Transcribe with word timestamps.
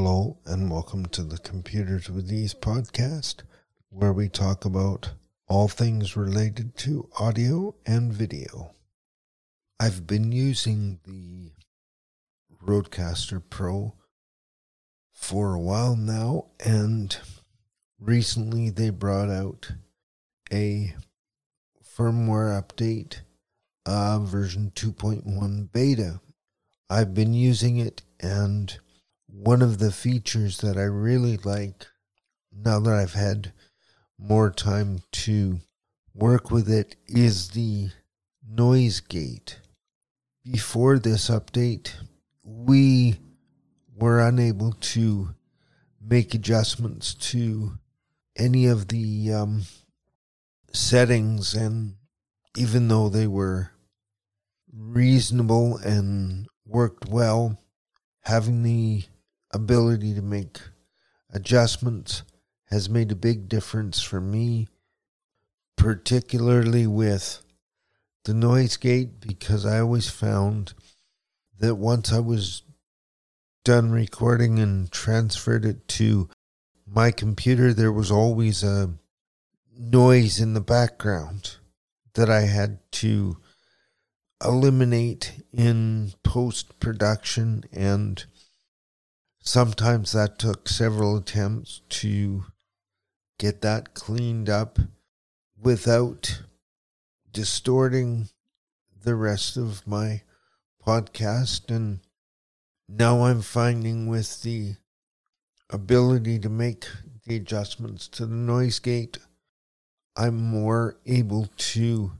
Hello, 0.00 0.38
and 0.46 0.70
welcome 0.70 1.06
to 1.06 1.24
the 1.24 1.38
Computers 1.38 2.08
with 2.08 2.30
Ease 2.32 2.54
podcast, 2.54 3.42
where 3.88 4.12
we 4.12 4.28
talk 4.28 4.64
about 4.64 5.10
all 5.48 5.66
things 5.66 6.16
related 6.16 6.76
to 6.76 7.10
audio 7.18 7.74
and 7.84 8.12
video. 8.12 8.76
I've 9.80 10.06
been 10.06 10.30
using 10.30 11.00
the 11.04 11.50
Rodecaster 12.64 13.42
Pro 13.50 13.96
for 15.12 15.54
a 15.54 15.60
while 15.60 15.96
now, 15.96 16.44
and 16.64 17.18
recently 17.98 18.70
they 18.70 18.90
brought 18.90 19.30
out 19.30 19.72
a 20.52 20.94
firmware 21.84 22.62
update, 22.62 23.22
uh, 23.84 24.20
version 24.20 24.70
2.1 24.76 25.72
beta. 25.72 26.20
I've 26.88 27.14
been 27.14 27.34
using 27.34 27.78
it, 27.78 28.02
and 28.20 28.78
one 29.28 29.62
of 29.62 29.78
the 29.78 29.92
features 29.92 30.58
that 30.58 30.76
I 30.76 30.82
really 30.82 31.36
like 31.36 31.86
now 32.52 32.80
that 32.80 32.94
I've 32.94 33.14
had 33.14 33.52
more 34.18 34.50
time 34.50 35.00
to 35.12 35.60
work 36.14 36.50
with 36.50 36.68
it 36.68 36.96
is 37.06 37.50
the 37.50 37.90
noise 38.48 39.00
gate. 39.00 39.60
Before 40.44 40.98
this 40.98 41.28
update, 41.28 41.92
we 42.42 43.18
were 43.94 44.20
unable 44.20 44.72
to 44.72 45.34
make 46.00 46.34
adjustments 46.34 47.14
to 47.14 47.72
any 48.36 48.66
of 48.66 48.88
the 48.88 49.32
um, 49.32 49.62
settings, 50.72 51.54
and 51.54 51.94
even 52.56 52.88
though 52.88 53.08
they 53.08 53.26
were 53.26 53.72
reasonable 54.72 55.76
and 55.78 56.46
worked 56.64 57.08
well, 57.08 57.58
having 58.22 58.62
the 58.62 59.04
ability 59.52 60.14
to 60.14 60.22
make 60.22 60.60
adjustments 61.32 62.22
has 62.66 62.88
made 62.88 63.10
a 63.10 63.16
big 63.16 63.48
difference 63.48 64.02
for 64.02 64.20
me, 64.20 64.68
particularly 65.76 66.86
with 66.86 67.42
the 68.24 68.34
noise 68.34 68.76
gate, 68.76 69.20
because 69.20 69.64
I 69.64 69.80
always 69.80 70.10
found 70.10 70.74
that 71.58 71.76
once 71.76 72.12
I 72.12 72.20
was 72.20 72.62
done 73.64 73.90
recording 73.90 74.58
and 74.58 74.90
transferred 74.90 75.64
it 75.64 75.88
to 75.88 76.28
my 76.86 77.10
computer, 77.10 77.72
there 77.72 77.92
was 77.92 78.10
always 78.10 78.62
a 78.62 78.94
noise 79.78 80.40
in 80.40 80.54
the 80.54 80.60
background 80.60 81.56
that 82.14 82.28
I 82.28 82.42
had 82.42 82.78
to 82.92 83.38
eliminate 84.44 85.42
in 85.52 86.12
post 86.22 86.80
production 86.80 87.64
and 87.72 88.24
sometimes 89.48 90.12
that 90.12 90.38
took 90.38 90.68
several 90.68 91.16
attempts 91.16 91.80
to 91.88 92.44
get 93.38 93.62
that 93.62 93.94
cleaned 93.94 94.50
up 94.50 94.78
without 95.58 96.42
distorting 97.32 98.28
the 99.02 99.14
rest 99.14 99.56
of 99.56 99.86
my 99.86 100.20
podcast. 100.86 101.74
And 101.74 102.00
now 102.90 103.22
I'm 103.22 103.40
finding 103.40 104.06
with 104.06 104.42
the 104.42 104.74
ability 105.70 106.38
to 106.40 106.50
make 106.50 106.86
the 107.24 107.36
adjustments 107.36 108.06
to 108.08 108.26
the 108.26 108.34
noise 108.34 108.78
gate, 108.80 109.16
I'm 110.14 110.36
more 110.36 110.98
able 111.06 111.48
to 111.56 112.12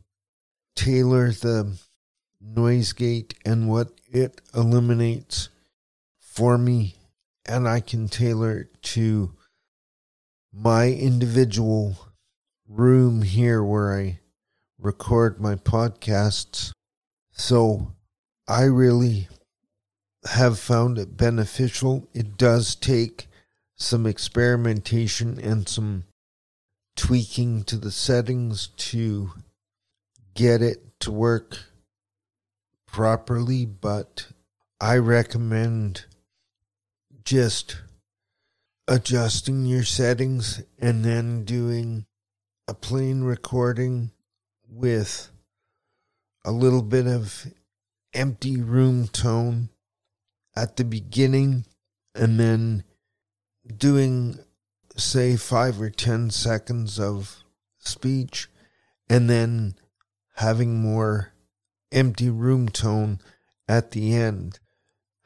tailor 0.74 1.32
the 1.32 1.76
noise 2.40 2.94
gate 2.94 3.34
and 3.44 3.68
what 3.68 3.90
it 4.10 4.40
eliminates 4.54 5.50
for 6.20 6.56
me 6.56 6.97
and 7.48 7.66
I 7.66 7.80
can 7.80 8.08
tailor 8.08 8.58
it 8.60 8.82
to 8.94 9.32
my 10.52 10.90
individual 10.90 11.96
room 12.68 13.22
here 13.22 13.64
where 13.64 13.98
I 13.98 14.20
record 14.78 15.40
my 15.40 15.54
podcasts. 15.54 16.72
So 17.32 17.94
I 18.46 18.64
really 18.64 19.28
have 20.30 20.58
found 20.58 20.98
it 20.98 21.16
beneficial. 21.16 22.08
It 22.12 22.36
does 22.36 22.74
take 22.74 23.28
some 23.76 24.06
experimentation 24.06 25.38
and 25.40 25.68
some 25.68 26.04
tweaking 26.96 27.62
to 27.64 27.76
the 27.76 27.92
settings 27.92 28.68
to 28.76 29.30
get 30.34 30.60
it 30.60 31.00
to 31.00 31.12
work 31.12 31.58
properly, 32.86 33.64
but 33.64 34.26
I 34.80 34.96
recommend 34.96 36.04
just 37.28 37.76
adjusting 38.86 39.66
your 39.66 39.84
settings 39.84 40.62
and 40.78 41.04
then 41.04 41.44
doing 41.44 42.06
a 42.66 42.72
plain 42.72 43.20
recording 43.20 44.10
with 44.66 45.30
a 46.46 46.50
little 46.50 46.80
bit 46.80 47.06
of 47.06 47.46
empty 48.14 48.56
room 48.56 49.06
tone 49.08 49.68
at 50.56 50.78
the 50.78 50.84
beginning 50.84 51.66
and 52.14 52.40
then 52.40 52.82
doing 53.76 54.38
say 54.96 55.36
5 55.36 55.82
or 55.82 55.90
10 55.90 56.30
seconds 56.30 56.98
of 56.98 57.44
speech 57.78 58.48
and 59.10 59.28
then 59.28 59.74
having 60.36 60.80
more 60.80 61.34
empty 61.92 62.30
room 62.30 62.70
tone 62.70 63.20
at 63.68 63.90
the 63.90 64.14
end 64.14 64.60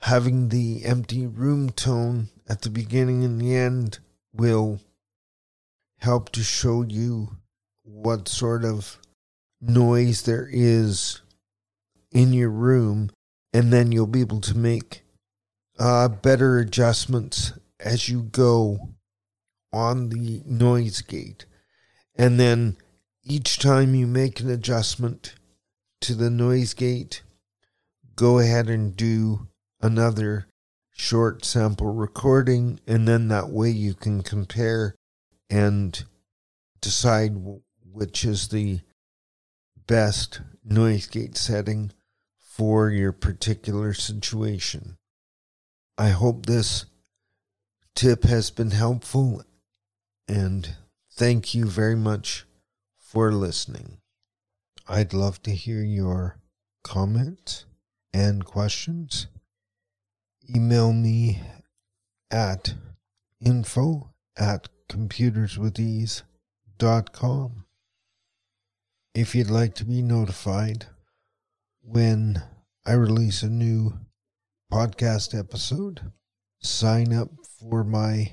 having 0.02 0.48
the 0.48 0.84
empty 0.84 1.26
room 1.26 1.70
tone 1.70 2.28
at 2.48 2.62
the 2.62 2.70
beginning 2.70 3.24
and 3.24 3.40
the 3.40 3.54
end 3.54 4.00
will 4.32 4.80
help 6.00 6.30
to 6.30 6.42
show 6.42 6.82
you 6.82 7.36
what 7.84 8.28
sort 8.28 8.64
of 8.64 8.98
noise 9.60 10.22
there 10.22 10.48
is 10.50 11.20
in 12.10 12.32
your 12.32 12.50
room, 12.50 13.10
and 13.52 13.72
then 13.72 13.92
you'll 13.92 14.06
be 14.06 14.20
able 14.20 14.40
to 14.40 14.56
make 14.56 15.02
uh, 15.78 16.08
better 16.08 16.58
adjustments 16.58 17.52
as 17.78 18.08
you 18.08 18.22
go 18.22 18.94
on 19.72 20.08
the 20.08 20.42
noise 20.44 21.00
gate. 21.00 21.46
And 22.16 22.40
then 22.40 22.76
each 23.22 23.58
time 23.58 23.94
you 23.94 24.08
make 24.08 24.40
an 24.40 24.50
adjustment 24.50 25.36
to 26.00 26.16
the 26.16 26.28
noise 26.28 26.74
gate, 26.74 27.22
go 28.16 28.40
ahead 28.40 28.68
and 28.68 28.96
do 28.96 29.46
another 29.82 30.46
short 30.92 31.44
sample 31.44 31.92
recording, 31.92 32.78
and 32.86 33.08
then 33.08 33.28
that 33.28 33.50
way 33.50 33.70
you 33.70 33.94
can 33.94 34.22
compare 34.22 34.94
and 35.50 36.04
decide 36.80 37.32
which 37.84 38.24
is 38.24 38.48
the 38.48 38.80
best 39.86 40.40
noise 40.64 41.06
gate 41.06 41.36
setting 41.36 41.92
for 42.38 42.90
your 42.90 43.12
particular 43.12 43.92
situation. 43.92 44.96
I 45.98 46.10
hope 46.10 46.46
this 46.46 46.86
tip 47.94 48.24
has 48.24 48.50
been 48.50 48.70
helpful 48.70 49.42
and 50.28 50.76
thank 51.12 51.54
you 51.54 51.66
very 51.66 51.96
much 51.96 52.46
for 52.98 53.32
listening. 53.32 53.98
I'd 54.88 55.12
love 55.12 55.42
to 55.42 55.50
hear 55.50 55.82
your 55.82 56.38
comments 56.82 57.66
and 58.14 58.44
questions 58.44 59.26
email 60.54 60.92
me 60.92 61.40
at 62.30 62.74
info 63.40 64.12
at 64.36 64.68
computerswithease.com. 64.88 67.64
If 69.14 69.34
you'd 69.34 69.50
like 69.50 69.74
to 69.74 69.84
be 69.84 70.00
notified 70.02 70.86
when 71.82 72.42
I 72.86 72.92
release 72.92 73.42
a 73.42 73.50
new 73.50 73.98
podcast 74.72 75.38
episode, 75.38 76.12
sign 76.60 77.12
up 77.12 77.28
for 77.60 77.84
my 77.84 78.32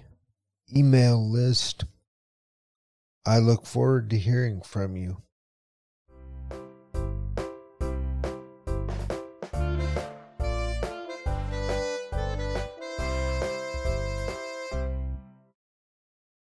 email 0.76 1.30
list. 1.30 1.84
I 3.26 3.40
look 3.40 3.66
forward 3.66 4.10
to 4.12 4.18
hearing 4.18 4.62
from 4.62 4.96
you. 4.96 5.18